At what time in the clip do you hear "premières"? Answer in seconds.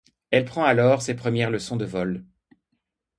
1.13-1.51